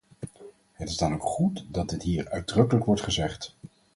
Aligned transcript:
Het 0.71 0.89
is 0.89 0.97
dan 0.97 1.13
ook 1.13 1.23
goed 1.23 1.65
dat 1.69 1.89
dit 1.89 2.03
hier 2.03 2.29
uitdrukkelijk 2.29 2.85
wordt 2.85 3.01
gezegd. 3.01 3.55